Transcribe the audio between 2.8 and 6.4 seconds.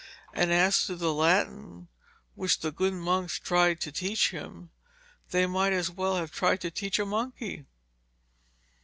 monks tried to teach him, they might as well have